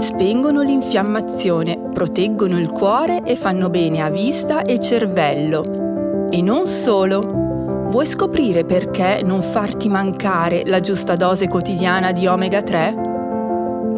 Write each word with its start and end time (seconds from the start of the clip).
Spengono 0.00 0.62
l'infiammazione, 0.62 1.78
proteggono 1.92 2.58
il 2.58 2.70
cuore 2.70 3.22
e 3.22 3.36
fanno 3.36 3.68
bene 3.68 4.00
a 4.00 4.08
vista 4.08 4.62
e 4.62 4.80
cervello. 4.80 6.28
E 6.30 6.40
non 6.40 6.66
solo. 6.66 7.88
Vuoi 7.90 8.06
scoprire 8.06 8.64
perché 8.64 9.20
non 9.22 9.42
farti 9.42 9.88
mancare 9.88 10.62
la 10.64 10.80
giusta 10.80 11.16
dose 11.16 11.48
quotidiana 11.48 12.12
di 12.12 12.26
omega 12.26 12.62
3? 12.62 13.08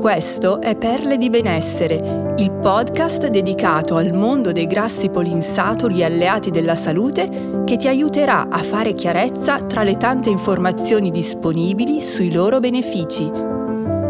Questo 0.00 0.60
è 0.60 0.74
Perle 0.74 1.16
di 1.18 1.30
Benessere, 1.30 2.34
il 2.38 2.50
podcast 2.50 3.28
dedicato 3.28 3.94
al 3.94 4.12
mondo 4.12 4.50
dei 4.50 4.66
grassi 4.66 5.08
polinsaturi 5.08 6.02
alleati 6.02 6.50
della 6.50 6.74
salute 6.74 7.62
che 7.64 7.76
ti 7.76 7.86
aiuterà 7.86 8.48
a 8.50 8.58
fare 8.58 8.94
chiarezza 8.94 9.62
tra 9.62 9.84
le 9.84 9.96
tante 9.96 10.30
informazioni 10.30 11.12
disponibili 11.12 12.00
sui 12.00 12.32
loro 12.32 12.58
benefici. 12.58 13.51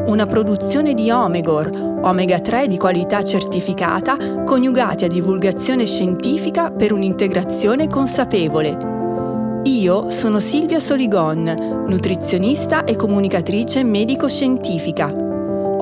Una 0.07 0.27
produzione 0.27 0.95
di 0.95 1.11
Omegor, 1.11 2.01
omega 2.03 2.41
3 2.41 2.67
di 2.67 2.77
qualità 2.77 3.23
certificata, 3.23 4.45
coniugati 4.45 5.05
a 5.05 5.09
divulgazione 5.09 5.87
scientifica 5.87 6.71
per 6.71 6.93
un'integrazione 6.93 7.89
consapevole. 7.89 9.61
Io 9.65 10.11
sono 10.11 10.41
Silvia 10.41 10.81
Soligon, 10.81 11.85
nutrizionista 11.87 12.85
e 12.85 12.97
comunicatrice 12.97 13.85
medico-scientifica 13.85 15.23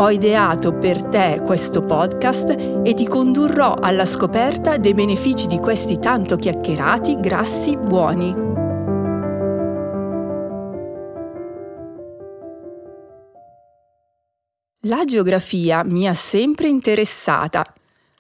ho 0.01 0.09
ideato 0.09 0.73
per 0.73 1.02
te 1.02 1.43
questo 1.45 1.82
podcast 1.82 2.80
e 2.82 2.95
ti 2.95 3.07
condurrò 3.07 3.74
alla 3.74 4.07
scoperta 4.07 4.79
dei 4.79 4.95
benefici 4.95 5.46
di 5.46 5.59
questi 5.59 5.98
tanto 5.98 6.37
chiacchierati 6.37 7.21
grassi 7.21 7.77
buoni. 7.77 8.50
La 14.91 15.05
geografia 15.05 15.85
mi 15.85 16.09
ha 16.09 16.15
sempre 16.15 16.66
interessata. 16.66 17.65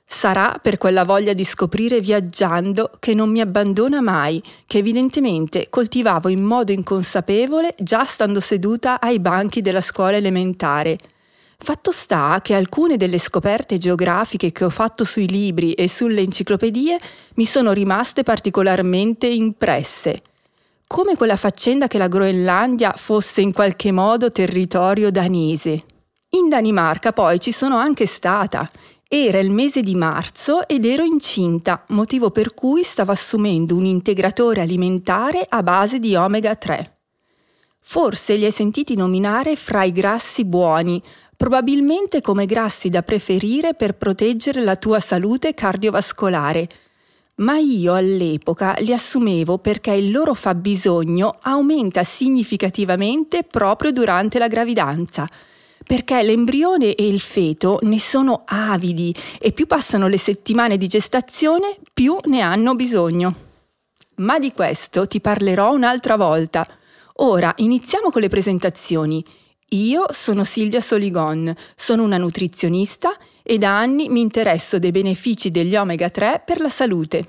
Sarà 0.06 0.56
per 0.62 0.78
quella 0.78 1.04
voglia 1.04 1.32
di 1.32 1.42
scoprire 1.42 2.00
viaggiando 2.00 2.92
che 3.00 3.12
non 3.12 3.28
mi 3.28 3.40
abbandona 3.40 4.00
mai, 4.00 4.40
che 4.68 4.78
evidentemente 4.78 5.66
coltivavo 5.68 6.28
in 6.28 6.44
modo 6.44 6.70
inconsapevole 6.70 7.74
già 7.76 8.04
stando 8.04 8.38
seduta 8.38 9.00
ai 9.00 9.18
banchi 9.18 9.62
della 9.62 9.80
scuola 9.80 10.16
elementare. 10.16 10.96
Fatto 11.58 11.90
sta 11.90 12.38
che 12.40 12.54
alcune 12.54 12.96
delle 12.96 13.18
scoperte 13.18 13.76
geografiche 13.76 14.52
che 14.52 14.62
ho 14.62 14.70
fatto 14.70 15.02
sui 15.02 15.26
libri 15.26 15.72
e 15.72 15.88
sulle 15.88 16.20
enciclopedie 16.20 17.00
mi 17.34 17.46
sono 17.46 17.72
rimaste 17.72 18.22
particolarmente 18.22 19.26
impresse, 19.26 20.22
come 20.86 21.16
quella 21.16 21.36
faccenda 21.36 21.88
che 21.88 21.98
la 21.98 22.06
Groenlandia 22.06 22.92
fosse 22.92 23.40
in 23.40 23.52
qualche 23.52 23.90
modo 23.90 24.30
territorio 24.30 25.10
danese. 25.10 25.89
In 26.32 26.48
Danimarca 26.48 27.12
poi 27.12 27.40
ci 27.40 27.50
sono 27.50 27.76
anche 27.76 28.06
stata. 28.06 28.70
Era 29.08 29.40
il 29.40 29.50
mese 29.50 29.80
di 29.80 29.96
marzo 29.96 30.68
ed 30.68 30.84
ero 30.84 31.02
incinta, 31.02 31.82
motivo 31.88 32.30
per 32.30 32.54
cui 32.54 32.84
stavo 32.84 33.10
assumendo 33.10 33.74
un 33.74 33.84
integratore 33.84 34.60
alimentare 34.60 35.44
a 35.48 35.60
base 35.64 35.98
di 35.98 36.14
omega 36.14 36.54
3. 36.54 36.98
Forse 37.80 38.36
li 38.36 38.44
hai 38.44 38.52
sentiti 38.52 38.94
nominare 38.94 39.56
fra 39.56 39.82
i 39.82 39.90
grassi 39.90 40.44
buoni, 40.44 41.02
probabilmente 41.36 42.20
come 42.20 42.46
grassi 42.46 42.90
da 42.90 43.02
preferire 43.02 43.74
per 43.74 43.96
proteggere 43.96 44.62
la 44.62 44.76
tua 44.76 45.00
salute 45.00 45.52
cardiovascolare. 45.52 46.68
Ma 47.38 47.58
io 47.58 47.94
all'epoca 47.94 48.76
li 48.78 48.92
assumevo 48.92 49.58
perché 49.58 49.94
il 49.94 50.12
loro 50.12 50.34
fabbisogno 50.34 51.38
aumenta 51.42 52.04
significativamente 52.04 53.42
proprio 53.42 53.90
durante 53.90 54.38
la 54.38 54.46
gravidanza 54.46 55.26
perché 55.90 56.22
l'embrione 56.22 56.94
e 56.94 57.04
il 57.04 57.18
feto 57.18 57.80
ne 57.82 57.98
sono 57.98 58.44
avidi 58.46 59.12
e 59.40 59.50
più 59.50 59.66
passano 59.66 60.06
le 60.06 60.18
settimane 60.18 60.76
di 60.76 60.86
gestazione, 60.86 61.78
più 61.92 62.16
ne 62.26 62.42
hanno 62.42 62.76
bisogno. 62.76 63.34
Ma 64.18 64.38
di 64.38 64.52
questo 64.52 65.08
ti 65.08 65.20
parlerò 65.20 65.72
un'altra 65.72 66.16
volta. 66.16 66.64
Ora 67.14 67.52
iniziamo 67.56 68.12
con 68.12 68.20
le 68.20 68.28
presentazioni. 68.28 69.24
Io 69.70 70.04
sono 70.10 70.44
Silvia 70.44 70.80
Soligon, 70.80 71.52
sono 71.74 72.04
una 72.04 72.18
nutrizionista 72.18 73.16
e 73.42 73.58
da 73.58 73.76
anni 73.76 74.08
mi 74.08 74.20
interesso 74.20 74.78
dei 74.78 74.92
benefici 74.92 75.50
degli 75.50 75.74
omega 75.74 76.08
3 76.08 76.42
per 76.46 76.60
la 76.60 76.68
salute. 76.68 77.26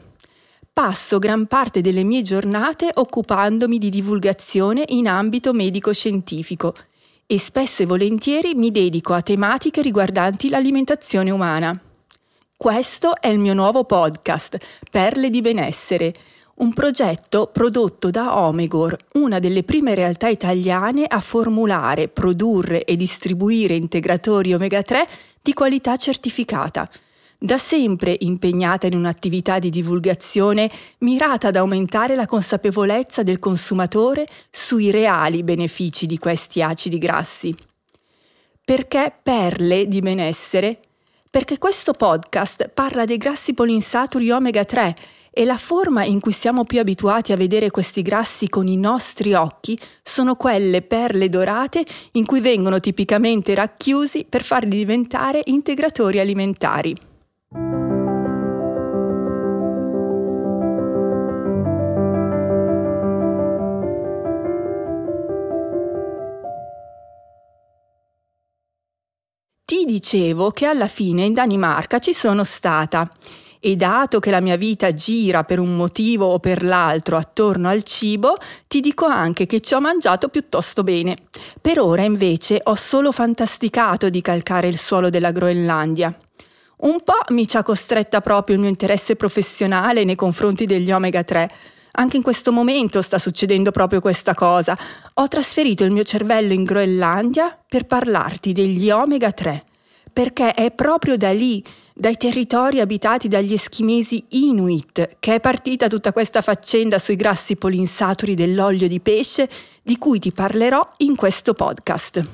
Passo 0.72 1.18
gran 1.18 1.47
parte 1.47 1.81
delle 1.81 2.03
mie 2.03 2.22
giornate 2.22 2.91
occupandomi 2.94 3.80
di 3.80 3.90
divulgazione 3.90 4.84
in 4.90 5.08
ambito 5.08 5.52
medico-scientifico 5.52 6.75
e 7.31 7.40
spesso 7.40 7.81
e 7.81 7.86
volentieri 7.86 8.56
mi 8.56 8.72
dedico 8.72 9.14
a 9.14 9.22
tematiche 9.22 9.81
riguardanti 9.81 10.50
l'alimentazione 10.50 11.31
umana. 11.31 11.80
Questo 12.58 13.16
è 13.22 13.30
il 13.30 13.40
mio 13.40 13.53
nuovo 13.53 13.86
podcast, 13.86 14.58
Perle 14.92 15.30
di 15.30 15.40
benessere 15.40 16.14
un 16.56 16.74
progetto 16.74 17.47
prodotto 17.47 18.09
da 18.09 18.38
Omegor, 18.38 18.97
una 19.14 19.40
delle 19.40 19.64
prime 19.64 19.96
realtà 19.96 20.28
italiane 20.28 21.06
a 21.06 21.22
formulare, 21.22 22.09
produrre 22.09 22.84
e 22.84 22.97
distribuire 22.97 23.75
integratori 23.75 24.53
omega 24.53 24.84
3 24.84 25.08
di 25.41 25.53
qualità 25.53 25.96
certificata. 25.96 26.90
Da 27.44 27.57
sempre 27.57 28.16
impegnata 28.19 28.85
in 28.85 28.94
un'attività 28.94 29.57
di 29.57 29.72
divulgazione 29.72 30.69
mirata 31.00 31.47
ad 31.47 31.56
aumentare 31.56 32.13
la 32.13 32.28
consapevolezza 32.28 33.24
del 33.24 33.40
consumatore 33.40 34.28
sui 34.52 34.91
reali 34.91 35.41
benefici 35.41 36.06
di 36.06 36.19
questi 36.19 36.62
acidi 36.62 37.00
grassi. 37.00 37.52
Perché 38.63 39.12
perle 39.24 39.88
di 39.88 40.02
benessere? 40.02 40.81
Perché 41.31 41.57
questo 41.57 41.94
podcast 41.94 42.69
parla 42.69 43.06
dei 43.06 43.18
grassi 43.18 43.56
polinsaturi 43.56 44.29
omega 44.29 44.63
3 44.63 44.96
e 45.31 45.44
la 45.44 45.58
forma 45.58 46.06
in 46.06 46.19
cui 46.19 46.34
siamo 46.34 46.63
più 46.66 46.79
abituati 46.79 47.31
a 47.31 47.38
vedere 47.38 47.72
questi 47.72 48.03
grassi 48.03 48.50
con 48.50 48.68
i 48.68 48.78
nostri 48.78 49.34
occhi 49.34 49.79
sono 50.03 50.35
quelle 50.35 50.84
perle 50.84 51.28
dorate 51.28 51.84
in 52.12 52.23
cui 52.28 52.40
vengono 52.40 52.79
tipicamente 52.79 53.56
racchiusi 53.56 54.28
per 54.29 54.44
farli 54.44 54.78
diventare 54.78 55.41
integratori 55.46 56.19
alimentari. 56.19 57.09
Ti 69.72 69.85
dicevo 69.85 70.51
che 70.51 70.66
alla 70.66 70.90
fine 70.90 71.23
in 71.23 71.31
Danimarca 71.31 72.00
ci 72.00 72.11
sono 72.11 72.44
stata 72.44 73.09
e 73.57 73.78
dato 73.78 74.19
che 74.19 74.29
la 74.29 74.41
mia 74.41 74.57
vita 74.57 74.94
gira 74.94 75.45
per 75.45 75.59
un 75.59 75.78
motivo 75.78 76.25
o 76.25 76.40
per 76.40 76.61
l'altro 76.61 77.16
attorno 77.16 77.69
al 77.69 77.84
cibo, 77.84 78.35
ti 78.67 78.81
dico 78.81 79.06
anche 79.06 79.45
che 79.45 79.61
ci 79.61 79.73
ho 79.73 79.79
mangiato 79.79 80.28
piuttosto 80.28 80.84
bene. 80.84 81.16
Per 81.61 81.79
ora 81.79 82.03
invece 82.03 82.59
ho 82.61 82.75
solo 82.75 83.13
fantasticato 83.13 84.09
di 84.09 84.22
calcare 84.22 84.67
il 84.67 84.78
suolo 84.78 85.09
della 85.09 85.31
Groenlandia. 85.31 86.13
Un 86.81 87.02
po' 87.03 87.19
mi 87.30 87.47
ci 87.47 87.58
ha 87.58 87.64
costretta 87.64 88.22
proprio 88.22 88.56
il 88.56 88.62
mio 88.62 88.69
interesse 88.69 89.16
professionale 89.16 90.03
nei 90.03 90.16
confronti 90.16 90.66
degli 90.66 90.92
omega 90.92 91.24
3. 91.24 91.52
Anche 91.92 92.18
in 92.18 92.24
questo 92.24 92.52
momento 92.52 93.03
sta 93.03 93.19
succedendo 93.19 93.69
proprio 93.69 94.02
questa 94.02 94.34
cosa. 94.34 94.75
Ho 95.16 95.28
trasferito 95.28 95.84
il 95.84 95.91
mio 95.91 96.03
cervello 96.03 96.53
in 96.53 96.64
Groenlandia 96.64 97.56
per 97.68 97.86
parlarti 97.86 98.52
degli 98.52 98.90
omega 98.90 99.31
3, 99.31 99.64
perché 100.12 100.53
è 100.53 100.72
proprio 100.72 101.18
da 101.18 101.31
lì 101.31 101.64
dai 101.94 102.18
territori 102.18 102.80
abitati 102.80 103.28
dagli 103.28 103.53
eschimesi 103.53 104.25
Inuit, 104.30 105.18
che 105.20 105.36
è 105.36 105.40
partita 105.40 105.88
tutta 105.88 106.12
questa 106.12 106.41
faccenda 106.41 106.97
sui 106.97 107.16
grassi 107.16 107.58
polinsaturi 107.58 108.34
dell'olio 108.34 108.88
di 108.88 109.00
pesce 109.02 109.47
di 109.84 110.00
cui 110.00 110.18
ti 110.18 110.31
parlerò 110.31 110.94
in 110.97 111.16
questo 111.16 111.53
podcast. 111.53 112.26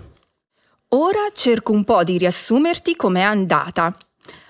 Ora 0.92 1.19
cerco 1.33 1.74
un 1.74 1.83
po' 1.83 2.06
di 2.06 2.18
riassumerti 2.18 2.95
com'è 2.95 3.19
andata. 3.19 3.94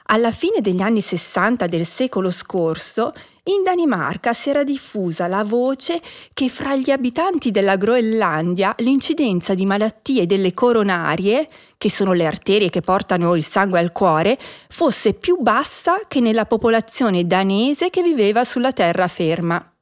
Alla 0.10 0.32
fine 0.32 0.62
degli 0.62 0.82
anni 0.82 1.02
60 1.02 1.68
del 1.68 1.86
secolo 1.86 2.32
scorso, 2.32 3.12
in 3.44 3.64
Danimarca 3.64 4.32
si 4.32 4.50
era 4.50 4.64
diffusa 4.64 5.28
la 5.28 5.44
voce 5.44 6.02
che 6.34 6.48
fra 6.48 6.78
gli 6.78 6.92
abitanti 6.92 7.52
della 7.52 7.76
Groenlandia 7.76 8.74
l'incidenza 8.78 9.54
di 9.54 9.66
malattie 9.66 10.26
delle 10.26 10.54
coronarie, 10.54 11.50
che 11.78 11.92
sono 11.92 12.14
le 12.14 12.26
arterie 12.26 12.70
che 12.70 12.80
portano 12.80 13.36
il 13.36 13.44
sangue 13.44 13.80
al 13.80 13.92
cuore, 13.92 14.38
fosse 14.70 15.14
più 15.14 15.42
bassa 15.42 16.00
che 16.08 16.22
nella 16.22 16.46
popolazione 16.46 17.28
danese 17.28 17.90
che 17.90 18.02
viveva 18.02 18.46
sulla 18.46 18.72
terraferma. 18.72 19.74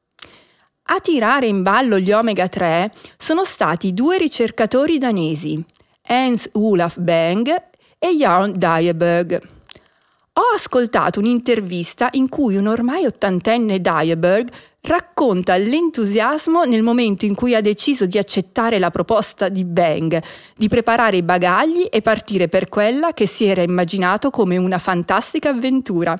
A 0.88 1.00
tirare 1.00 1.46
in 1.46 1.62
ballo 1.62 2.00
gli 2.00 2.10
omega 2.10 2.48
3 2.48 2.92
sono 3.16 3.44
stati 3.44 3.94
due 3.94 4.18
ricercatori 4.18 4.98
danesi, 4.98 5.64
Hans 6.08 6.48
Olaf 6.52 6.98
Beng 6.98 7.48
e 7.98 8.16
Jan 8.16 8.52
Dyeberg. 8.56 9.54
Ho 10.38 10.54
ascoltato 10.54 11.18
un'intervista 11.18 12.10
in 12.12 12.28
cui 12.28 12.56
un 12.56 12.66
ormai 12.66 13.06
ottantenne 13.06 13.80
Dyeberg 13.80 14.50
racconta 14.86 15.56
l'entusiasmo 15.56 16.62
nel 16.62 16.82
momento 16.82 17.24
in 17.24 17.34
cui 17.34 17.54
ha 17.54 17.60
deciso 17.60 18.06
di 18.06 18.18
accettare 18.18 18.78
la 18.78 18.90
proposta 18.90 19.48
di 19.48 19.64
Bang, 19.64 20.22
di 20.56 20.68
preparare 20.68 21.16
i 21.16 21.22
bagagli 21.22 21.88
e 21.90 22.02
partire 22.02 22.48
per 22.48 22.68
quella 22.68 23.12
che 23.12 23.26
si 23.26 23.44
era 23.44 23.62
immaginato 23.62 24.30
come 24.30 24.56
una 24.56 24.78
fantastica 24.78 25.48
avventura. 25.48 26.14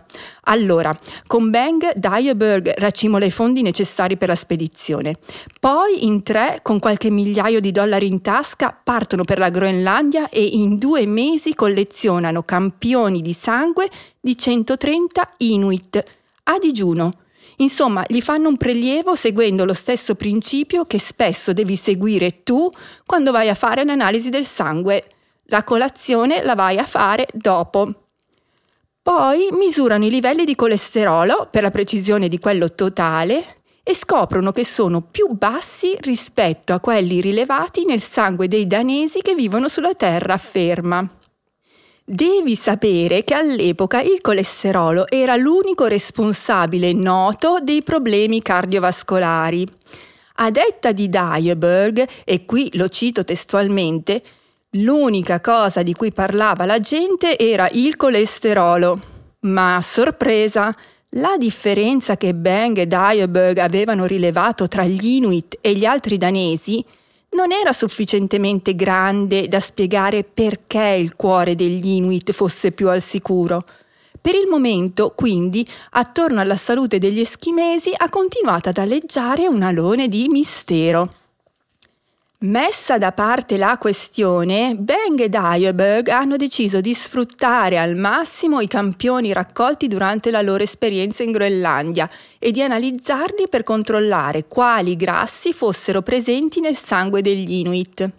Allora, 0.45 0.97
con 1.27 1.51
Bang, 1.51 1.93
Dyeberg 1.95 2.75
racimola 2.79 3.25
i 3.25 3.31
fondi 3.31 3.63
necessari 3.63 4.17
per 4.17 4.29
la 4.29 4.35
spedizione. 4.35 5.17
Poi, 5.61 6.05
in 6.05 6.23
tre, 6.25 6.59
con 6.63 6.81
qualche 6.81 7.11
migliaio 7.11 7.61
di 7.61 7.71
dollari 7.71 8.09
in 8.09 8.21
tasca, 8.21 8.77
partono 8.83 9.23
per 9.23 9.39
la 9.39 9.51
Groenlandia 9.51 10.29
e 10.29 10.43
in 10.43 10.79
due 10.79 11.07
mesi 11.07 11.55
collezionano 11.55 12.43
campioni 12.43 13.23
di 13.23 13.33
sangue 13.33 13.89
di 14.21 14.37
130 14.37 15.29
Inuit 15.39 16.05
a 16.45 16.59
digiuno. 16.59 17.11
Insomma, 17.57 18.05
gli 18.07 18.21
fanno 18.21 18.49
un 18.49 18.57
prelievo 18.57 19.15
seguendo 19.15 19.65
lo 19.65 19.75
stesso 19.75 20.15
principio 20.15 20.85
che 20.85 20.99
spesso 20.99 21.53
devi 21.53 21.77
seguire 21.77 22.43
tu 22.43 22.69
quando 23.05 23.31
vai 23.33 23.49
a 23.49 23.55
fare 23.55 23.85
l'analisi 23.85 24.29
del 24.29 24.47
sangue. 24.47 25.05
La 25.47 25.65
colazione 25.65 26.43
la 26.43 26.55
vai 26.55 26.79
a 26.79 26.85
fare 26.85 27.27
dopo. 27.33 28.07
Poi 29.03 29.49
misurano 29.53 30.05
i 30.05 30.11
livelli 30.11 30.45
di 30.45 30.57
colesterolo, 30.57 31.49
per 31.51 31.63
la 31.63 31.71
precisione 31.71 32.29
di 32.29 32.41
quello 32.41 32.75
totale, 32.75 33.59
e 33.85 33.95
scoprono 33.95 34.51
che 34.51 34.65
sono 34.65 35.01
più 35.01 35.29
bassi 35.29 35.97
rispetto 36.01 36.73
a 36.73 36.81
quelli 36.81 37.21
rilevati 37.21 37.85
nel 37.85 38.01
sangue 38.01 38.49
dei 38.49 38.67
danesi 38.67 39.23
che 39.23 39.37
vivono 39.37 39.69
sulla 39.69 39.95
terraferma. 39.95 41.16
Devi 42.09 42.55
sapere 42.55 43.25
che 43.25 43.35
all'epoca 43.35 44.01
il 44.01 44.21
colesterolo 44.21 45.09
era 45.09 45.35
l'unico 45.35 45.87
responsabile 45.87 46.93
noto 46.93 47.59
dei 47.61 47.83
problemi 47.83 48.41
cardiovascolari. 48.43 49.67
A 50.35 50.53
detta 50.53 50.93
di 50.93 51.09
Dyeberg, 51.09 52.07
e 52.23 52.45
qui 52.45 52.71
lo 52.75 52.89
cito 52.89 53.25
testualmente, 53.25 54.23
l'unica 54.77 55.41
cosa 55.41 55.83
di 55.83 55.95
cui 55.95 56.13
parlava 56.13 56.65
la 56.65 56.79
gente 56.79 57.37
era 57.37 57.69
il 57.73 57.97
colesterolo. 57.97 59.01
Ma 59.41 59.81
sorpresa, 59.83 60.73
la 61.11 61.35
differenza 61.37 62.17
che 62.17 62.35
Bang 62.35 62.79
e 62.79 62.87
Dyeberg 62.87 63.59
avevano 63.59 64.05
rilevato 64.05 64.69
tra 64.69 64.85
gli 64.85 65.07
Inuit 65.07 65.59
e 65.61 65.75
gli 65.75 65.85
altri 65.85 66.19
danesi 66.19 66.85
non 67.37 67.53
era 67.53 67.75
sufficientemente 67.75 68.75
grande 68.75 69.47
da 69.47 69.61
spiegare 69.61 70.25
perché 70.25 70.97
il 70.99 71.15
cuore 71.15 71.55
degli 71.55 71.87
Inuit 71.87 72.33
fosse 72.33 72.73
più 72.73 72.89
al 72.89 73.03
sicuro. 73.03 73.63
Per 74.19 74.35
il 74.35 74.49
momento, 74.49 75.13
quindi, 75.15 75.65
attorno 75.91 76.41
alla 76.41 76.57
salute 76.57 76.99
degli 76.99 77.21
eschimesi 77.21 77.93
ha 77.95 78.09
continuato 78.09 78.71
ad 78.71 78.79
alleggiare 78.79 79.47
un 79.47 79.63
alone 79.63 80.09
di 80.09 80.27
mistero. 80.29 81.11
Messa 82.41 82.99
da 82.99 83.13
parte 83.13 83.57
la 83.57 83.79
questione, 83.81 84.77
Beng 84.79 85.19
e 85.21 85.31
Dyeberg 85.31 86.09
hanno 86.09 86.37
deciso 86.37 86.83
di 86.83 86.93
sfruttare 86.93 87.79
al 87.79 87.97
massimo 87.97 88.61
i 88.61 88.67
campioni 88.67 89.33
raccolti 89.33 89.89
durante 89.89 90.31
la 90.31 90.43
loro 90.43 90.63
esperienza 90.63 91.23
in 91.23 91.33
Groenlandia 91.33 92.11
e 92.39 92.51
di 92.51 92.61
analizzarli 92.61 93.49
per 93.49 93.63
controllare 93.63 94.49
quali 94.49 94.97
grassi 94.97 95.55
fossero 95.55 96.03
presenti 96.03 96.61
nel 96.61 96.77
sangue 96.77 97.23
degli 97.23 97.55
Inuit. 97.55 98.11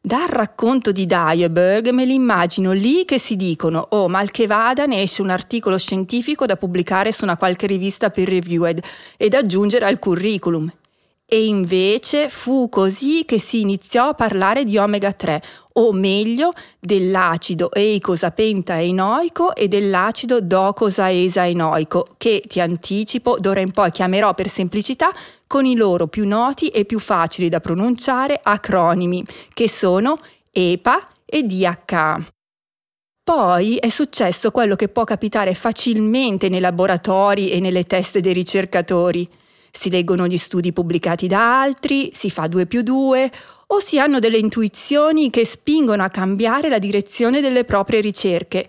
Dal 0.00 0.28
racconto 0.28 0.92
di 0.92 1.04
Dyeberg 1.04 1.88
me 1.88 2.04
li 2.04 2.14
immagino 2.14 2.70
lì 2.70 3.04
che 3.04 3.18
si 3.18 3.34
dicono 3.34 3.84
oh 3.90 4.08
mal 4.08 4.30
che 4.30 4.46
vada 4.46 4.86
ne 4.86 5.02
esce 5.02 5.22
un 5.22 5.30
articolo 5.30 5.76
scientifico 5.76 6.46
da 6.46 6.54
pubblicare 6.54 7.10
su 7.10 7.24
una 7.24 7.36
qualche 7.36 7.66
rivista 7.66 8.10
peer 8.10 8.28
reviewed 8.28 8.80
e 9.16 9.28
da 9.28 9.38
aggiungere 9.38 9.86
al 9.86 9.98
curriculum 9.98 10.72
e 11.32 11.44
invece 11.44 12.28
fu 12.28 12.68
così 12.68 13.24
che 13.24 13.38
si 13.38 13.60
iniziò 13.60 14.08
a 14.08 14.14
parlare 14.14 14.64
di 14.64 14.76
omega 14.76 15.12
3, 15.12 15.40
o 15.74 15.92
meglio 15.92 16.50
dell'acido 16.80 17.72
eicosapentaenoico 17.72 19.54
e 19.54 19.68
dell'acido 19.68 20.40
docosaesaenoico, 20.40 22.16
che 22.18 22.42
ti 22.48 22.58
anticipo 22.58 23.38
d'ora 23.38 23.60
in 23.60 23.70
poi 23.70 23.92
chiamerò 23.92 24.34
per 24.34 24.48
semplicità 24.48 25.12
con 25.46 25.64
i 25.66 25.76
loro 25.76 26.08
più 26.08 26.26
noti 26.26 26.66
e 26.66 26.84
più 26.84 26.98
facili 26.98 27.48
da 27.48 27.60
pronunciare 27.60 28.40
acronimi, 28.42 29.24
che 29.54 29.68
sono 29.68 30.18
EPA 30.50 30.98
e 31.24 31.44
DHA. 31.44 32.26
Poi 33.22 33.76
è 33.76 33.88
successo 33.88 34.50
quello 34.50 34.74
che 34.74 34.88
può 34.88 35.04
capitare 35.04 35.54
facilmente 35.54 36.48
nei 36.48 36.58
laboratori 36.58 37.50
e 37.50 37.60
nelle 37.60 37.84
teste 37.84 38.20
dei 38.20 38.32
ricercatori 38.32 39.28
si 39.70 39.90
leggono 39.90 40.26
gli 40.26 40.36
studi 40.36 40.72
pubblicati 40.72 41.26
da 41.26 41.60
altri, 41.60 42.10
si 42.14 42.30
fa 42.30 42.46
2 42.46 42.66
più 42.66 42.82
2 42.82 43.30
o 43.68 43.78
si 43.78 43.98
hanno 43.98 44.18
delle 44.18 44.38
intuizioni 44.38 45.30
che 45.30 45.44
spingono 45.44 46.02
a 46.02 46.08
cambiare 46.08 46.68
la 46.68 46.78
direzione 46.78 47.40
delle 47.40 47.64
proprie 47.64 48.00
ricerche. 48.00 48.68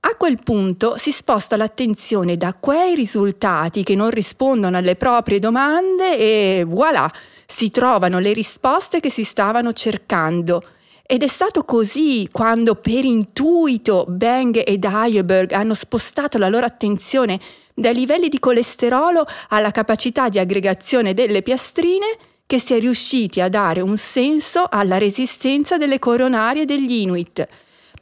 A 0.00 0.14
quel 0.14 0.40
punto 0.42 0.96
si 0.98 1.10
sposta 1.10 1.56
l'attenzione 1.56 2.36
da 2.36 2.54
quei 2.54 2.94
risultati 2.94 3.82
che 3.82 3.94
non 3.94 4.10
rispondono 4.10 4.76
alle 4.76 4.94
proprie 4.94 5.40
domande 5.40 6.16
e 6.18 6.64
voilà, 6.64 7.10
si 7.46 7.70
trovano 7.70 8.18
le 8.18 8.32
risposte 8.32 9.00
che 9.00 9.10
si 9.10 9.24
stavano 9.24 9.72
cercando. 9.72 10.62
Ed 11.08 11.22
è 11.22 11.28
stato 11.28 11.62
così 11.62 12.28
quando 12.32 12.74
per 12.74 13.04
intuito 13.04 14.06
Bang 14.08 14.60
e 14.66 14.76
Dyeberg 14.76 15.52
hanno 15.52 15.74
spostato 15.74 16.36
la 16.36 16.48
loro 16.48 16.66
attenzione 16.66 17.38
dai 17.72 17.94
livelli 17.94 18.28
di 18.28 18.40
colesterolo 18.40 19.24
alla 19.50 19.70
capacità 19.70 20.28
di 20.28 20.40
aggregazione 20.40 21.14
delle 21.14 21.42
piastrine 21.42 22.06
che 22.44 22.58
si 22.58 22.74
è 22.74 22.80
riusciti 22.80 23.40
a 23.40 23.48
dare 23.48 23.82
un 23.82 23.96
senso 23.96 24.66
alla 24.68 24.98
resistenza 24.98 25.76
delle 25.76 26.00
coronarie 26.00 26.64
degli 26.64 26.92
Inuit. 26.92 27.46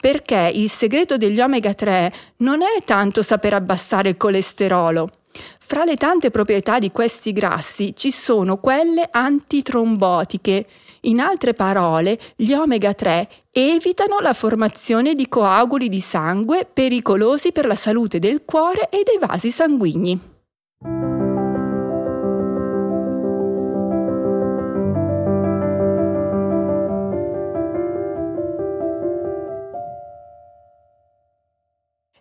Perché 0.00 0.50
il 0.54 0.70
segreto 0.70 1.18
degli 1.18 1.40
omega 1.40 1.74
3 1.74 2.12
non 2.38 2.62
è 2.62 2.82
tanto 2.84 3.22
saper 3.22 3.52
abbassare 3.52 4.10
il 4.10 4.16
colesterolo. 4.16 5.10
Fra 5.58 5.84
le 5.84 5.96
tante 5.96 6.30
proprietà 6.30 6.78
di 6.78 6.90
questi 6.90 7.32
grassi 7.32 7.94
ci 7.96 8.10
sono 8.10 8.58
quelle 8.58 9.08
antitrombotiche, 9.10 10.66
in 11.04 11.20
altre 11.20 11.54
parole, 11.54 12.18
gli 12.36 12.52
omega 12.52 12.94
3 12.94 13.28
evitano 13.50 14.18
la 14.20 14.32
formazione 14.32 15.14
di 15.14 15.28
coaguli 15.28 15.88
di 15.88 16.00
sangue 16.00 16.68
pericolosi 16.70 17.52
per 17.52 17.66
la 17.66 17.74
salute 17.74 18.18
del 18.18 18.42
cuore 18.44 18.88
e 18.88 19.02
dei 19.04 19.18
vasi 19.18 19.50
sanguigni. 19.50 20.32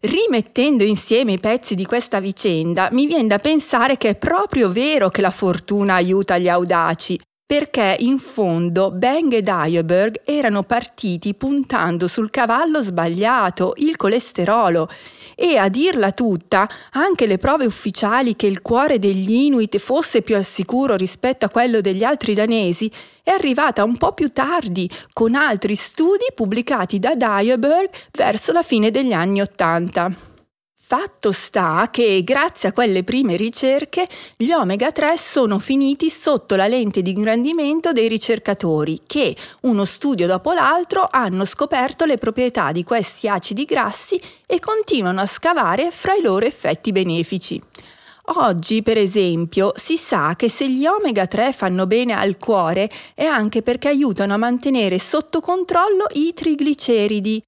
Rimettendo 0.05 0.84
insieme 0.84 1.34
i 1.34 1.39
pezzi 1.39 1.75
di 1.75 1.86
questa 1.86 2.19
vicenda, 2.19 2.89
mi 2.91 3.05
viene 3.05 3.27
da 3.27 3.39
pensare 3.39 3.98
che 3.98 4.10
è 4.10 4.15
proprio 4.15 4.69
vero 4.69 5.10
che 5.10 5.22
la 5.22 5.31
fortuna 5.31 5.93
aiuta 5.93 6.38
gli 6.38 6.50
audaci, 6.50 7.17
perché 7.53 7.98
in 8.00 8.17
fondo 8.17 8.89
Bang 8.89 9.31
e 9.31 9.43
Dyeberg 9.43 10.22
erano 10.25 10.63
partiti 10.63 11.36
puntando 11.36 12.07
sul 12.07 12.31
cavallo 12.31 12.81
sbagliato, 12.81 13.74
il 13.75 13.95
colesterolo, 13.95 14.89
e 15.36 15.57
a 15.57 15.69
dirla 15.69 16.13
tutta, 16.13 16.67
anche 16.93 17.27
le 17.27 17.38
prove 17.38 17.67
ufficiali 17.67 18.36
che 18.36 18.48
il 18.48 18.63
cuore 18.63 18.98
degli 18.98 19.31
Inuit 19.31 19.77
fosse 19.77 20.24
più 20.24 20.36
al 20.36 20.45
sicuro 20.45 20.95
rispetto 20.95 21.45
a 21.45 21.50
quello 21.50 21.79
degli 21.79 22.03
altri 22.03 22.33
danesi 22.33 22.91
è 23.22 23.29
arrivata 23.29 23.83
un 23.83 23.98
po' 23.98 24.13
più 24.13 24.29
tardi, 24.29 24.89
con 25.13 25.36
altri 25.36 25.75
studi 25.75 26.25
pubblicati 26.33 26.98
da 26.98 27.13
Dyeberg 27.13 27.91
verso 28.13 28.51
la 28.51 28.63
fine 28.63 28.89
degli 28.89 29.13
anni 29.13 29.41
Ottanta. 29.41 30.33
Fatto 30.95 31.31
sta 31.31 31.89
che, 31.89 32.21
grazie 32.23 32.69
a 32.69 32.71
quelle 32.71 33.03
prime 33.03 33.35
ricerche, 33.35 34.07
gli 34.38 34.51
omega 34.51 34.91
3 34.91 35.17
sono 35.17 35.57
finiti 35.57 36.12
sotto 36.12 36.55
la 36.55 36.67
lente 36.67 37.01
di 37.01 37.09
ingrandimento 37.09 37.91
dei 37.91 38.07
ricercatori 38.07 39.01
che, 39.07 39.35
uno 39.62 39.85
studio 39.85 40.27
dopo 40.27 40.53
l'altro, 40.53 41.07
hanno 41.09 41.45
scoperto 41.45 42.05
le 42.05 42.19
proprietà 42.19 42.71
di 42.71 42.83
questi 42.83 43.27
acidi 43.27 43.65
grassi 43.65 44.21
e 44.45 44.59
continuano 44.59 45.21
a 45.21 45.25
scavare 45.25 45.89
fra 45.89 46.13
i 46.13 46.21
loro 46.21 46.45
effetti 46.45 46.91
benefici. 46.91 47.59
Oggi, 48.35 48.83
per 48.83 49.00
esempio, 49.00 49.71
si 49.75 49.97
sa 49.97 50.35
che 50.35 50.47
se 50.47 50.69
gli 50.69 50.85
omega 50.85 51.25
3 51.25 51.53
fanno 51.53 51.88
bene 51.88 52.13
al 52.13 52.38
cuore 52.38 52.88
è 53.15 53.25
anche 53.25 53.63
perché 53.63 53.88
aiutano 53.88 54.35
a 54.35 54.38
mantenere 54.38 55.00
sotto 55.00 55.41
controllo 55.41 56.05
i 56.12 56.35
trigliceridi, 56.35 57.41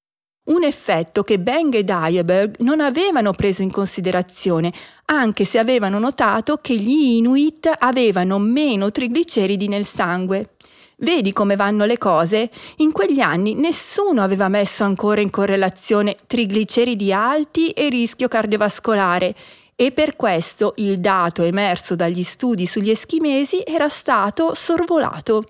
un 0.46 0.64
effetto 0.64 1.24
che 1.24 1.40
Bang 1.40 1.74
e 1.74 1.84
Dyeberg 1.84 2.58
non 2.60 2.80
avevano 2.80 3.32
preso 3.32 3.62
in 3.62 3.72
considerazione, 3.72 4.72
anche 5.06 5.44
se 5.46 5.58
avevano 5.58 5.98
notato 5.98 6.58
che 6.62 6.76
gli 6.76 7.18
Inuit 7.18 7.72
avevano 7.80 8.38
meno 8.38 8.92
trigliceridi 8.92 9.68
nel 9.68 9.86
sangue. 9.86 10.50
Vedi 10.98 11.34
come 11.34 11.56
vanno 11.56 11.86
le 11.86 11.98
cose? 11.98 12.50
In 12.78 12.92
quegli 12.92 13.20
anni 13.20 13.54
nessuno 13.54 14.22
aveva 14.22 14.48
messo 14.48 14.84
ancora 14.84 15.20
in 15.20 15.30
correlazione 15.30 16.16
trigliceridi 16.26 17.12
alti 17.12 17.72
e 17.72 17.90
rischio 17.90 18.28
cardiovascolare 18.28 19.36
e 19.76 19.92
per 19.92 20.16
questo 20.16 20.74
il 20.78 21.00
dato 21.00 21.44
emerso 21.44 21.96
dagli 21.96 22.24
studi 22.24 22.66
sugli 22.66 22.92
eschimesi 22.92 23.62
era 23.66 23.90
stato 23.90 24.54
sorvolato. 24.54 25.44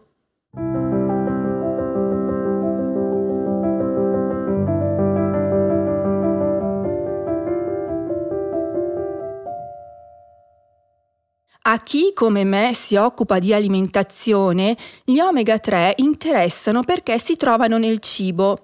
A 11.68 11.80
chi 11.80 12.12
come 12.14 12.44
me 12.44 12.76
si 12.76 12.96
occupa 12.96 13.40
di 13.40 13.52
alimentazione, 13.52 14.78
gli 15.04 15.18
omega 15.18 15.58
3 15.58 15.96
interessano 15.98 16.84
perché 16.84 17.18
si 17.18 17.38
trovano 17.38 17.80
nel 17.80 17.98
cibo. 17.98 18.60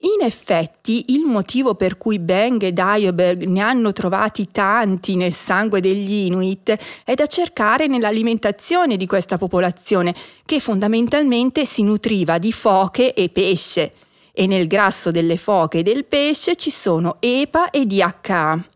In 0.00 0.26
effetti, 0.26 1.04
il 1.10 1.20
motivo 1.26 1.76
per 1.76 1.96
cui 1.96 2.18
Beng 2.18 2.60
e 2.64 2.72
Dioberg 2.72 3.44
ne 3.44 3.60
hanno 3.60 3.92
trovati 3.92 4.48
tanti 4.50 5.14
nel 5.14 5.32
sangue 5.32 5.80
degli 5.80 6.26
Inuit 6.26 6.76
è 7.04 7.14
da 7.14 7.26
cercare 7.26 7.86
nell'alimentazione 7.86 8.96
di 8.96 9.06
questa 9.06 9.38
popolazione, 9.38 10.12
che 10.44 10.58
fondamentalmente 10.58 11.64
si 11.64 11.84
nutriva 11.84 12.38
di 12.38 12.50
foche 12.50 13.14
e 13.14 13.28
pesce. 13.28 13.92
E 14.32 14.48
nel 14.48 14.66
grasso 14.66 15.12
delle 15.12 15.36
foche 15.36 15.78
e 15.78 15.82
del 15.84 16.04
pesce 16.04 16.56
ci 16.56 16.70
sono 16.70 17.18
EPA 17.20 17.70
e 17.70 17.86
DHA. 17.86 18.69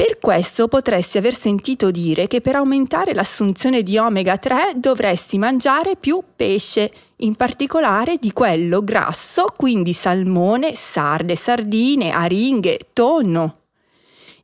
Per 0.00 0.18
questo 0.18 0.66
potresti 0.66 1.18
aver 1.18 1.38
sentito 1.38 1.90
dire 1.90 2.26
che 2.26 2.40
per 2.40 2.54
aumentare 2.54 3.12
l'assunzione 3.12 3.82
di 3.82 3.98
omega 3.98 4.38
3 4.38 4.72
dovresti 4.76 5.36
mangiare 5.36 5.96
più 5.96 6.22
pesce, 6.34 6.90
in 7.16 7.34
particolare 7.34 8.16
di 8.16 8.32
quello 8.32 8.82
grasso, 8.82 9.52
quindi 9.54 9.92
salmone, 9.92 10.74
sarde, 10.74 11.36
sardine, 11.36 12.12
aringhe, 12.12 12.78
tonno. 12.94 13.56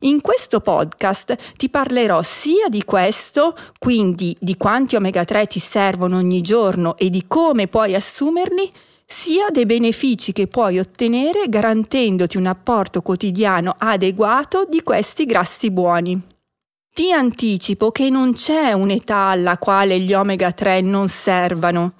In 0.01 0.21
questo 0.21 0.59
podcast 0.59 1.35
ti 1.55 1.69
parlerò 1.69 2.21
sia 2.21 2.69
di 2.69 2.83
questo, 2.83 3.55
quindi 3.79 4.37
di 4.39 4.57
quanti 4.57 4.95
omega 4.95 5.25
3 5.25 5.47
ti 5.47 5.57
servono 5.57 6.17
ogni 6.17 6.41
giorno 6.41 6.95
e 6.97 7.09
di 7.09 7.25
come 7.25 7.67
puoi 7.67 7.95
assumerli, 7.95 8.69
sia 9.09 9.47
dei 9.49 9.65
benefici 9.65 10.33
che 10.33 10.47
puoi 10.47 10.79
ottenere 10.79 11.47
garantendoti 11.47 12.35
un 12.35 12.45
apporto 12.45 13.01
quotidiano 13.01 13.73
adeguato 13.77 14.65
di 14.69 14.83
questi 14.83 15.25
grassi 15.25 15.71
buoni. 15.71 16.21
Ti 16.93 17.13
anticipo 17.13 17.91
che 17.91 18.09
non 18.09 18.33
c'è 18.33 18.73
un'età 18.73 19.27
alla 19.27 19.57
quale 19.57 19.97
gli 19.99 20.13
omega 20.13 20.51
3 20.51 20.81
non 20.81 21.07
servano. 21.07 21.93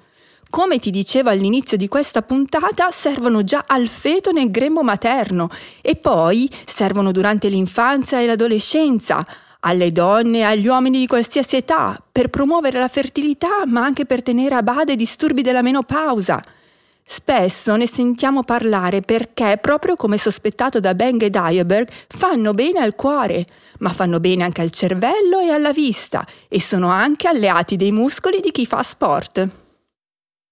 Come 0.50 0.78
ti 0.78 0.90
dicevo 0.90 1.30
all'inizio 1.30 1.78
di 1.78 1.88
questa 1.88 2.20
puntata, 2.20 2.90
servono 2.90 3.42
già 3.42 3.64
al 3.66 3.88
feto 3.88 4.30
nel 4.30 4.50
grembo 4.50 4.82
materno 4.82 5.48
e 5.80 5.96
poi 5.96 6.50
servono 6.66 7.10
durante 7.10 7.48
l'infanzia 7.48 8.20
e 8.20 8.26
l'adolescenza, 8.26 9.26
alle 9.60 9.92
donne 9.92 10.38
e 10.38 10.42
agli 10.42 10.66
uomini 10.66 10.98
di 10.98 11.06
qualsiasi 11.06 11.56
età, 11.56 12.02
per 12.12 12.28
promuovere 12.28 12.78
la 12.78 12.88
fertilità, 12.88 13.64
ma 13.66 13.82
anche 13.82 14.04
per 14.04 14.22
tenere 14.22 14.56
a 14.56 14.62
bada 14.62 14.92
i 14.92 14.96
disturbi 14.96 15.40
della 15.40 15.62
menopausa. 15.62 16.42
Spesso 17.10 17.74
ne 17.76 17.88
sentiamo 17.88 18.42
parlare 18.42 19.00
perché, 19.00 19.58
proprio 19.58 19.96
come 19.96 20.18
sospettato 20.18 20.78
da 20.78 20.94
Beng 20.94 21.22
e 21.22 21.30
Dieberg, 21.30 21.88
fanno 22.06 22.52
bene 22.52 22.80
al 22.80 22.94
cuore, 22.94 23.46
ma 23.78 23.88
fanno 23.94 24.20
bene 24.20 24.44
anche 24.44 24.60
al 24.60 24.70
cervello 24.70 25.38
e 25.40 25.48
alla 25.48 25.72
vista 25.72 26.26
e 26.48 26.60
sono 26.60 26.88
anche 26.88 27.26
alleati 27.26 27.76
dei 27.76 27.92
muscoli 27.92 28.40
di 28.40 28.50
chi 28.50 28.66
fa 28.66 28.82
sport. 28.82 29.48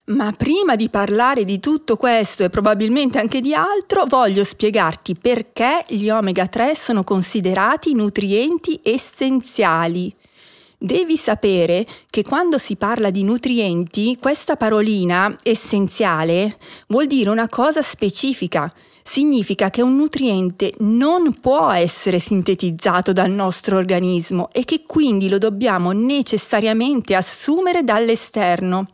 Ma 0.07 0.33
prima 0.33 0.77
di 0.77 0.89
parlare 0.89 1.45
di 1.45 1.61
tutto 1.61 1.99
questo 1.99 2.45
e 2.45 2.49
probabilmente 2.49 3.19
anche 3.19 3.43
di 3.43 3.53
altro, 3.53 4.07
voglio 4.07 4.43
spiegarti 4.43 5.15
perché 5.15 5.85
gli 5.89 6.09
omega 6.09 6.47
3 6.47 6.75
sono 6.75 7.05
considerati 7.05 7.93
nutrienti 7.93 8.81
essenziali. 8.83 10.11
Devi 10.79 11.17
sapere 11.17 11.87
che 12.11 12.23
quando 12.23 12.59
si 12.59 12.77
parla 12.77 13.09
di 13.11 13.25
nutrienti, 13.25 14.19
questa 14.21 14.57
parolina 14.57 15.35
essenziale 15.43 16.59
vuol 16.89 17.07
dire 17.07 17.31
una 17.31 17.49
cosa 17.49 17.81
specifica. 17.81 18.71
Significa 19.03 19.71
che 19.71 19.83
un 19.83 19.97
nutriente 19.97 20.75
non 20.81 21.39
può 21.41 21.71
essere 21.71 22.19
sintetizzato 22.19 23.13
dal 23.13 23.31
nostro 23.31 23.79
organismo 23.79 24.51
e 24.53 24.65
che 24.65 24.83
quindi 24.85 25.29
lo 25.29 25.39
dobbiamo 25.39 25.93
necessariamente 25.93 27.15
assumere 27.15 27.83
dall'esterno. 27.83 28.89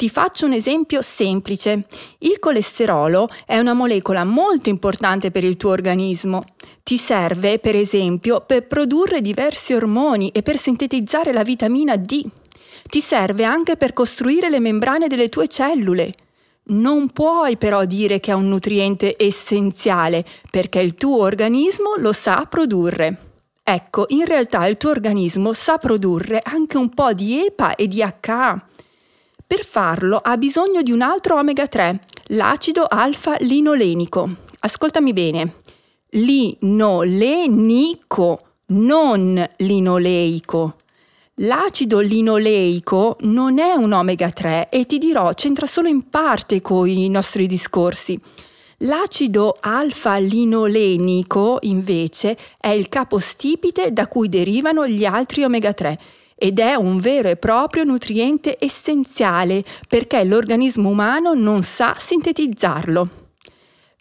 Ti 0.00 0.08
faccio 0.08 0.46
un 0.46 0.54
esempio 0.54 1.02
semplice. 1.02 1.84
Il 2.20 2.38
colesterolo 2.38 3.28
è 3.44 3.58
una 3.58 3.74
molecola 3.74 4.24
molto 4.24 4.70
importante 4.70 5.30
per 5.30 5.44
il 5.44 5.58
tuo 5.58 5.72
organismo. 5.72 6.42
Ti 6.82 6.96
serve, 6.96 7.58
per 7.58 7.76
esempio, 7.76 8.40
per 8.40 8.66
produrre 8.66 9.20
diversi 9.20 9.74
ormoni 9.74 10.30
e 10.30 10.40
per 10.40 10.56
sintetizzare 10.56 11.34
la 11.34 11.42
vitamina 11.42 11.98
D. 11.98 12.24
Ti 12.88 13.00
serve 13.02 13.44
anche 13.44 13.76
per 13.76 13.92
costruire 13.92 14.48
le 14.48 14.58
membrane 14.58 15.06
delle 15.06 15.28
tue 15.28 15.48
cellule. 15.48 16.14
Non 16.68 17.10
puoi 17.10 17.58
però 17.58 17.84
dire 17.84 18.20
che 18.20 18.30
è 18.30 18.34
un 18.34 18.48
nutriente 18.48 19.16
essenziale, 19.18 20.24
perché 20.50 20.80
il 20.80 20.94
tuo 20.94 21.18
organismo 21.18 21.96
lo 21.98 22.12
sa 22.12 22.46
produrre. 22.48 23.18
Ecco, 23.62 24.06
in 24.08 24.24
realtà 24.24 24.66
il 24.66 24.78
tuo 24.78 24.88
organismo 24.88 25.52
sa 25.52 25.76
produrre 25.76 26.40
anche 26.42 26.78
un 26.78 26.88
po' 26.88 27.12
di 27.12 27.44
EPA 27.44 27.74
e 27.74 27.86
di 27.86 28.02
HA 28.02 28.64
per 29.50 29.64
farlo 29.64 30.20
ha 30.22 30.36
bisogno 30.36 30.80
di 30.80 30.92
un 30.92 31.02
altro 31.02 31.36
omega 31.36 31.66
3, 31.66 31.98
l'acido 32.26 32.86
alfa-linolenico. 32.88 34.28
Ascoltami 34.60 35.12
bene. 35.12 35.54
Linolenico, 36.10 38.42
non 38.66 39.44
linoleico. 39.56 40.76
L'acido 41.38 41.98
linoleico 41.98 43.16
non 43.22 43.58
è 43.58 43.72
un 43.72 43.90
omega 43.90 44.30
3 44.30 44.68
e 44.68 44.86
ti 44.86 44.98
dirò 44.98 45.34
c'entra 45.34 45.66
solo 45.66 45.88
in 45.88 46.08
parte 46.08 46.62
con 46.62 46.86
i 46.86 47.08
nostri 47.08 47.48
discorsi. 47.48 48.16
L'acido 48.84 49.56
alfa-linolenico, 49.58 51.58
invece, 51.62 52.38
è 52.56 52.68
il 52.68 52.88
capostipite 52.88 53.92
da 53.92 54.06
cui 54.06 54.28
derivano 54.28 54.86
gli 54.86 55.04
altri 55.04 55.42
omega 55.42 55.72
3 55.72 55.98
ed 56.42 56.58
è 56.58 56.74
un 56.74 56.98
vero 56.98 57.28
e 57.28 57.36
proprio 57.36 57.84
nutriente 57.84 58.56
essenziale 58.58 59.62
perché 59.86 60.24
l'organismo 60.24 60.88
umano 60.88 61.34
non 61.34 61.62
sa 61.62 61.94
sintetizzarlo. 61.98 63.08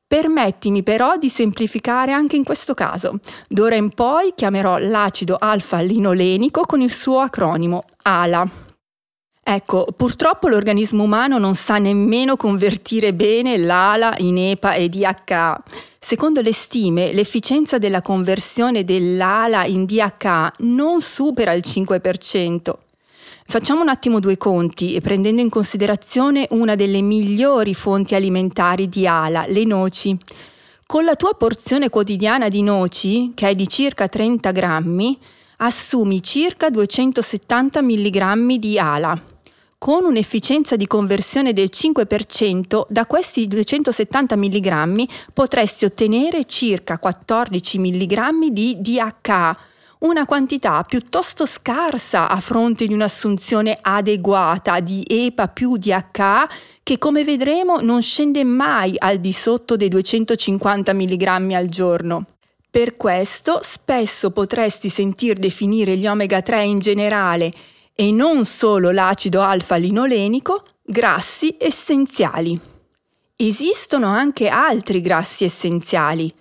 Permettimi 0.08 0.82
però 0.82 1.18
di 1.18 1.28
semplificare 1.28 2.14
anche 2.14 2.38
in 2.38 2.46
questo 2.46 2.74
caso. 2.74 3.20
D'ora 3.50 3.76
in 3.76 3.90
poi 3.90 4.32
chiamerò 4.34 4.78
l'acido 4.78 5.36
alfa-linolenico 5.38 6.62
con 6.62 6.80
il 6.80 6.94
suo 6.94 7.20
acronimo 7.20 7.84
ALA. 8.04 8.69
Ecco, 9.52 9.88
purtroppo 9.98 10.48
l'organismo 10.48 11.02
umano 11.02 11.40
non 11.40 11.56
sa 11.56 11.80
nemmeno 11.80 12.38
convertire 12.38 13.16
bene 13.16 13.58
l'ALA 13.58 14.14
in 14.20 14.38
EPA 14.38 14.76
e 14.76 14.90
DHA. 14.90 15.64
Secondo 15.98 16.42
le 16.42 16.54
stime, 16.54 17.14
l'efficienza 17.14 17.80
della 17.80 18.02
conversione 18.02 18.84
dell'ALA 18.84 19.66
in 19.66 19.86
DHA 19.86 20.54
non 20.60 21.02
supera 21.02 21.54
il 21.54 21.64
5%. 21.66 22.74
Facciamo 23.44 23.82
un 23.82 23.90
attimo 23.90 24.20
due 24.20 24.38
conti, 24.38 25.00
prendendo 25.02 25.42
in 25.42 25.50
considerazione 25.50 26.46
una 26.52 26.76
delle 26.76 27.02
migliori 27.02 27.74
fonti 27.74 28.14
alimentari 28.14 28.88
di 28.88 29.08
ALA, 29.08 29.48
le 29.48 29.64
noci. 29.66 30.16
Con 30.86 31.06
la 31.06 31.16
tua 31.16 31.34
porzione 31.34 31.90
quotidiana 31.90 32.50
di 32.50 32.62
noci, 32.62 33.32
che 33.34 33.50
è 33.50 33.56
di 33.56 33.68
circa 33.68 34.08
30 34.08 34.52
grammi, 34.52 35.18
assumi 35.58 36.22
circa 36.22 36.70
270 36.70 37.82
mg 37.82 38.54
di 38.58 38.78
ALA. 38.78 39.38
Con 39.82 40.04
un'efficienza 40.04 40.76
di 40.76 40.86
conversione 40.88 41.54
del 41.54 41.70
5%, 41.72 42.88
da 42.90 43.06
questi 43.06 43.48
270 43.48 44.36
mg 44.36 45.06
potresti 45.34 45.86
ottenere 45.86 46.44
circa 46.44 47.00
14 47.00 47.80
mg 47.80 48.48
di 48.50 48.76
DHA, 48.82 49.58
una 50.00 50.26
quantità 50.26 50.84
piuttosto 50.84 51.46
scarsa 51.46 52.28
a 52.28 52.42
fronte 52.42 52.88
di 52.88 52.94
un'assunzione 52.94 53.78
adeguata 53.80 54.82
di 54.82 55.02
EPA 55.08 55.48
più 55.48 55.78
DHA 55.78 56.50
che 56.84 56.98
come 56.98 57.24
vedremo 57.24 57.80
non 57.80 58.02
scende 58.02 58.44
mai 58.44 58.96
al 58.98 59.20
di 59.20 59.32
sotto 59.32 59.78
dei 59.78 59.88
250 59.88 60.94
mg 60.94 61.52
al 61.54 61.70
giorno. 61.70 62.26
Per 62.70 62.98
questo 62.98 63.62
spesso 63.64 64.32
potresti 64.32 64.90
sentir 64.90 65.40
definire 65.40 65.96
gli 65.96 66.06
omega 66.06 66.42
3 66.42 66.64
in 66.66 66.80
generale 66.80 67.54
e 68.00 68.14
non 68.14 68.46
solo 68.46 68.92
l'acido 68.92 69.42
alfa-linolenico, 69.42 70.64
grassi 70.82 71.58
essenziali. 71.60 72.58
Esistono 73.36 74.08
anche 74.08 74.48
altri 74.48 75.02
grassi 75.02 75.44
essenziali. 75.44 76.34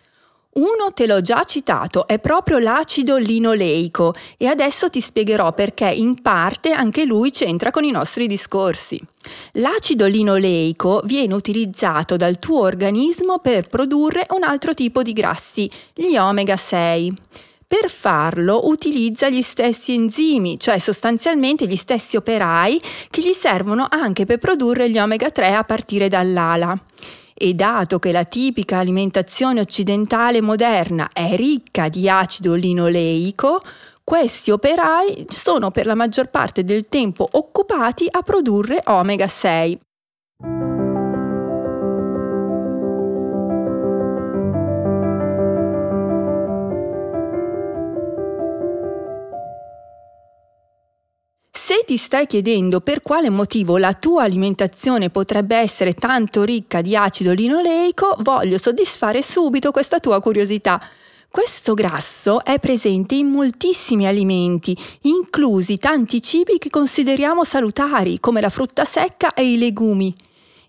Uno 0.53 0.93
te 0.95 1.09
l'ho 1.09 1.21
già 1.21 1.43
citato, 1.43 2.07
è 2.07 2.21
proprio 2.21 2.59
l'acido 2.59 3.17
linoleico 3.17 4.15
e 4.37 4.47
adesso 4.47 4.89
ti 4.89 5.01
spiegherò 5.01 5.53
perché 5.53 5.89
in 5.89 6.23
parte 6.23 6.71
anche 6.71 7.05
lui 7.05 7.33
c'entra 7.33 7.73
con 7.73 7.83
i 7.83 7.91
nostri 7.91 8.29
discorsi. 8.29 9.01
L'acido 9.55 10.07
linoleico 10.07 11.03
viene 11.07 11.35
utilizzato 11.35 12.17
dal 12.17 12.39
tuo 12.39 12.61
organismo 12.61 13.41
per 13.41 13.67
produrre 13.67 14.27
un 14.31 14.45
altro 14.45 14.75
tipo 14.75 15.03
di 15.03 15.13
grassi, 15.13 15.69
gli 15.93 16.17
omega 16.17 16.57
6. 16.57 17.15
Per 17.69 17.91
farlo 17.91 18.67
utilizza 18.67 19.29
gli 19.29 19.43
stessi 19.43 19.93
enzimi, 19.93 20.59
cioè 20.59 20.79
sostanzialmente 20.79 21.67
gli 21.67 21.77
stessi 21.77 22.17
operai 22.17 22.81
che 23.11 23.21
gli 23.21 23.35
servono 23.35 23.87
anche 23.91 24.25
per 24.25 24.39
produrre 24.39 24.89
gli 24.89 24.99
omega 24.99 25.31
3 25.31 25.53
a 25.55 25.65
partire 25.65 26.09
dall'ala. 26.09 26.75
E 27.35 27.53
dato 27.53 27.99
che 27.99 28.11
la 28.11 28.25
tipica 28.25 28.79
alimentazione 28.79 29.61
occidentale 29.61 30.41
moderna 30.41 31.11
è 31.13 31.37
ricca 31.37 31.91
di 31.91 32.09
acido 32.09 32.55
linoleico, 32.55 33.61
questi 34.03 34.51
operai 34.51 35.27
sono 35.29 35.71
per 35.71 35.85
la 35.85 35.95
maggior 35.95 36.31
parte 36.31 36.65
del 36.65 36.89
tempo 36.89 37.29
occupati 37.31 38.07
a 38.11 38.23
produrre 38.23 38.81
omega 38.87 39.29
6. 39.29 39.79
Ti 51.89 51.97
stai 51.97 52.27
chiedendo 52.27 52.81
per 52.83 53.01
quale 53.01 53.31
motivo 53.31 53.79
la 53.79 53.95
tua 53.95 54.25
alimentazione 54.25 55.09
potrebbe 55.09 55.57
essere 55.57 55.95
tanto 55.95 56.45
ricca 56.45 56.83
di 56.83 56.95
acido 56.95 57.33
linoleico, 57.33 58.15
voglio 58.19 58.59
soddisfare 58.59 59.23
subito 59.23 59.71
questa 59.71 59.99
tua 59.99 60.21
curiosità. 60.21 60.79
Questo 61.31 61.73
grasso 61.73 62.45
è 62.45 62.59
presente 62.59 63.15
in 63.15 63.29
moltissimi 63.29 64.07
alimenti, 64.07 64.77
inclusi 65.03 65.79
tanti 65.79 66.21
cibi 66.21 66.59
che 66.59 66.69
consideriamo 66.69 67.43
salutari, 67.43 68.21
come 68.21 68.43
la 68.43 68.51
frutta 68.51 68.85
secca 68.85 69.33
e 69.33 69.51
i 69.51 69.57
legumi. 69.57 70.15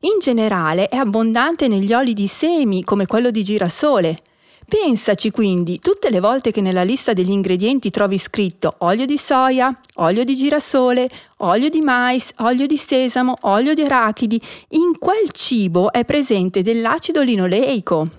In 0.02 0.20
generale 0.22 0.88
è 0.88 0.96
abbondante 0.96 1.68
negli 1.68 1.92
oli 1.92 2.14
di 2.14 2.28
semi, 2.28 2.86
come 2.86 3.08
quello 3.08 3.30
di 3.30 3.44
girasole. 3.44 4.22
Pensaci 4.70 5.32
quindi, 5.32 5.80
tutte 5.80 6.12
le 6.12 6.20
volte 6.20 6.52
che 6.52 6.62
nella 6.62 6.84
lista 6.84 7.14
degli 7.14 7.32
ingredienti 7.32 7.90
trovi 7.90 8.20
scritto 8.20 8.76
olio 8.80 9.08
di 9.08 9.18
soia, 9.18 9.76
olio 9.96 10.24
di 10.24 10.36
girasole, 10.36 11.10
olio 11.38 11.70
di 11.70 11.82
mais, 11.82 12.30
olio 12.38 12.68
di 12.68 12.78
sesamo, 12.78 13.34
olio 13.42 13.74
di 13.74 13.82
arachidi, 13.82 14.40
in 14.70 15.00
quel 15.00 15.32
cibo 15.32 15.92
è 15.92 16.06
presente 16.06 16.62
dell'acido 16.62 17.24
linoleico. 17.24 18.19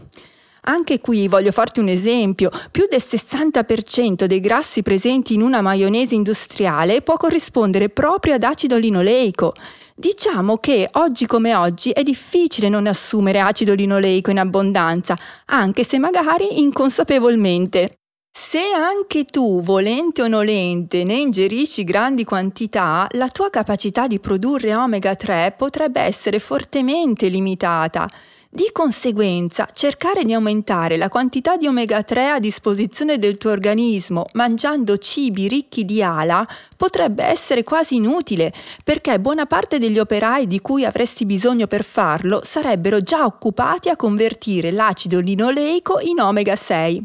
Anche 0.71 1.01
qui 1.01 1.27
voglio 1.27 1.51
farti 1.51 1.81
un 1.81 1.89
esempio, 1.89 2.49
più 2.71 2.87
del 2.89 3.03
60% 3.05 4.27
dei 4.27 4.39
grassi 4.39 4.83
presenti 4.83 5.35
in 5.35 5.43
una 5.43 5.61
maionese 5.61 6.15
industriale 6.15 7.03
può 7.03 7.17
corrispondere 7.17 7.89
proprio 7.89 8.35
ad 8.35 8.45
acido 8.45 8.77
linoleico. 8.77 9.53
Diciamo 9.97 10.59
che 10.59 10.89
oggi 10.93 11.27
come 11.27 11.57
oggi 11.57 11.91
è 11.91 12.05
difficile 12.05 12.69
non 12.69 12.87
assumere 12.87 13.41
acido 13.41 13.75
linoleico 13.75 14.31
in 14.31 14.39
abbondanza, 14.39 15.19
anche 15.47 15.83
se 15.83 15.99
magari 15.99 16.61
inconsapevolmente. 16.61 17.97
Se 18.31 18.61
anche 18.61 19.25
tu, 19.25 19.63
volente 19.63 20.23
o 20.23 20.29
nolente, 20.29 21.03
ne 21.03 21.17
ingerisci 21.17 21.83
grandi 21.83 22.23
quantità, 22.23 23.09
la 23.15 23.29
tua 23.29 23.51
capacità 23.51 24.07
di 24.07 24.21
produrre 24.21 24.77
omega 24.77 25.17
3 25.17 25.55
potrebbe 25.59 26.01
essere 26.01 26.39
fortemente 26.39 27.27
limitata. 27.27 28.09
Di 28.53 28.71
conseguenza, 28.73 29.69
cercare 29.73 30.25
di 30.25 30.33
aumentare 30.33 30.97
la 30.97 31.09
quantità 31.09 31.57
di 31.57 31.69
omega 31.69 32.03
3 32.03 32.31
a 32.31 32.41
disposizione 32.41 33.17
del 33.17 33.39
tuo 33.39 33.53
organismo 33.53 34.25
mangiando 34.33 34.99
cibi 34.99 35.47
ricchi 35.47 35.85
di 35.85 36.03
ala 36.03 36.45
potrebbe 36.77 37.23
essere 37.23 37.63
quasi 37.63 37.95
inutile, 37.95 38.53
perché 38.83 39.21
buona 39.21 39.47
parte 39.47 39.79
degli 39.79 40.01
operai 40.01 40.49
di 40.49 40.61
cui 40.61 40.85
avresti 40.85 41.27
bisogno 41.27 41.69
per 41.69 41.85
farlo 41.85 42.41
sarebbero 42.45 43.01
già 43.01 43.25
occupati 43.25 43.89
a 43.89 43.95
convertire 43.95 44.73
l'acido 44.73 45.21
linoleico 45.21 46.01
in 46.01 46.19
omega 46.19 46.57
6. 46.57 47.05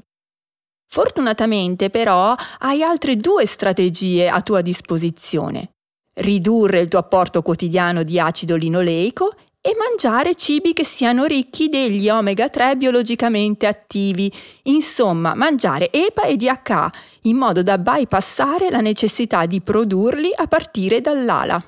Fortunatamente 0.87 1.91
però 1.91 2.33
hai 2.57 2.81
altre 2.81 3.17
due 3.17 3.45
strategie 3.45 4.27
a 4.27 4.41
tua 4.41 4.61
disposizione. 4.61 5.73
Ridurre 6.17 6.79
il 6.79 6.87
tuo 6.87 6.97
apporto 6.97 7.43
quotidiano 7.43 8.01
di 8.01 8.19
acido 8.19 8.55
linoleico 8.55 9.35
e 9.65 9.75
mangiare 9.75 10.35
cibi 10.35 10.73
che 10.73 10.85
siano 10.85 11.25
ricchi 11.25 11.69
degli 11.69 12.07
omega 12.07 12.49
3 12.49 12.75
biologicamente 12.75 13.65
attivi, 13.65 14.31
insomma 14.65 15.33
mangiare 15.33 15.91
EPA 15.91 16.25
e 16.25 16.35
DHA 16.35 16.91
in 17.23 17.37
modo 17.37 17.63
da 17.63 17.79
bypassare 17.79 18.69
la 18.69 18.79
necessità 18.79 19.47
di 19.47 19.61
produrli 19.61 20.29
a 20.35 20.45
partire 20.45 21.01
dall'ala. 21.01 21.59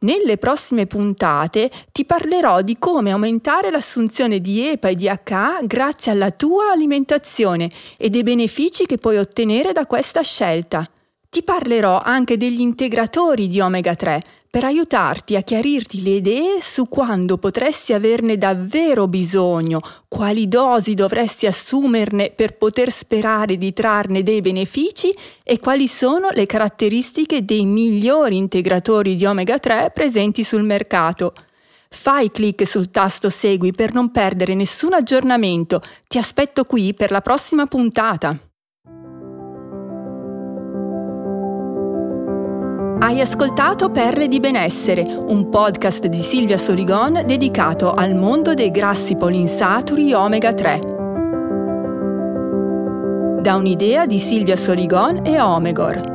Nelle 0.00 0.38
prossime 0.38 0.86
puntate 0.86 1.70
ti 1.92 2.04
parlerò 2.04 2.62
di 2.62 2.76
come 2.80 3.12
aumentare 3.12 3.70
l'assunzione 3.70 4.40
di 4.40 4.66
EPA 4.66 4.88
e 4.88 4.94
DHA 4.96 5.60
grazie 5.62 6.10
alla 6.10 6.32
tua 6.32 6.72
alimentazione 6.72 7.70
e 7.96 8.10
dei 8.10 8.24
benefici 8.24 8.86
che 8.86 8.98
puoi 8.98 9.18
ottenere 9.18 9.70
da 9.70 9.86
questa 9.86 10.22
scelta. 10.22 10.84
Ti 11.28 11.44
parlerò 11.44 12.00
anche 12.00 12.36
degli 12.36 12.60
integratori 12.60 13.46
di 13.46 13.60
omega 13.60 13.94
3 13.94 14.22
per 14.56 14.64
aiutarti 14.64 15.36
a 15.36 15.42
chiarirti 15.42 16.02
le 16.02 16.10
idee 16.12 16.60
su 16.62 16.88
quando 16.88 17.36
potresti 17.36 17.92
averne 17.92 18.38
davvero 18.38 19.06
bisogno, 19.06 19.82
quali 20.08 20.48
dosi 20.48 20.94
dovresti 20.94 21.44
assumerne 21.44 22.32
per 22.34 22.56
poter 22.56 22.90
sperare 22.90 23.58
di 23.58 23.74
trarne 23.74 24.22
dei 24.22 24.40
benefici 24.40 25.14
e 25.42 25.58
quali 25.58 25.86
sono 25.86 26.28
le 26.32 26.46
caratteristiche 26.46 27.44
dei 27.44 27.66
migliori 27.66 28.38
integratori 28.38 29.14
di 29.14 29.26
omega 29.26 29.58
3 29.58 29.90
presenti 29.92 30.42
sul 30.42 30.62
mercato. 30.62 31.34
Fai 31.90 32.30
clic 32.30 32.66
sul 32.66 32.90
tasto 32.90 33.28
Segui 33.28 33.72
per 33.72 33.92
non 33.92 34.10
perdere 34.10 34.54
nessun 34.54 34.94
aggiornamento. 34.94 35.82
Ti 36.08 36.16
aspetto 36.16 36.64
qui 36.64 36.94
per 36.94 37.10
la 37.10 37.20
prossima 37.20 37.66
puntata. 37.66 38.34
Hai 42.98 43.20
ascoltato 43.20 43.90
Perle 43.90 44.26
di 44.26 44.40
benessere, 44.40 45.02
un 45.02 45.50
podcast 45.50 46.06
di 46.06 46.22
Silvia 46.22 46.56
Soligon 46.56 47.24
dedicato 47.26 47.92
al 47.92 48.14
mondo 48.14 48.54
dei 48.54 48.70
grassi 48.70 49.16
polinsaturi 49.16 50.14
omega 50.14 50.54
3. 50.54 50.80
Da 53.42 53.54
un'idea 53.56 54.06
di 54.06 54.18
Silvia 54.18 54.56
Soligon 54.56 55.26
e 55.26 55.38
Omegor. 55.38 56.14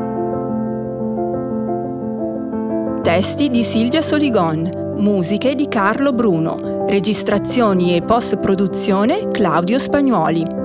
Testi 3.04 3.52
di 3.52 3.62
Silvia 3.62 4.02
Soligon, 4.02 4.96
musiche 4.98 5.54
di 5.54 5.68
Carlo 5.68 6.14
Bruno, 6.14 6.88
registrazioni 6.88 7.96
e 7.96 8.02
post-produzione 8.02 9.28
Claudio 9.28 9.78
Spagnuoli. 9.78 10.61